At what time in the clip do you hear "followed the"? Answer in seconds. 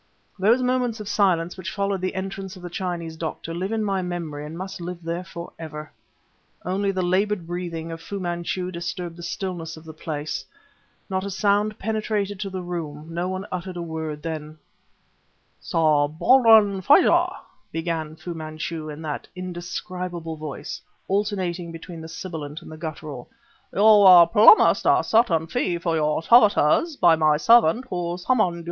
1.69-2.15